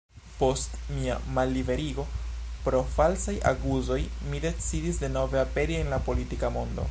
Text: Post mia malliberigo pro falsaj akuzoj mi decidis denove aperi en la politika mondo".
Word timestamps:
Post 0.37 0.71
mia 0.99 1.17
malliberigo 1.35 2.05
pro 2.63 2.81
falsaj 2.95 3.35
akuzoj 3.51 3.99
mi 4.31 4.43
decidis 4.49 5.03
denove 5.05 5.43
aperi 5.45 5.77
en 5.83 5.93
la 5.95 6.03
politika 6.11 6.55
mondo". 6.57 6.79